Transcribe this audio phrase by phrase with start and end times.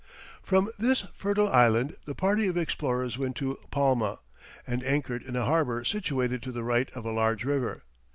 [0.41, 4.17] From this fertile island the party of explorers went to Palma,
[4.65, 7.83] and anchored in a harbour situated to the right of a large river.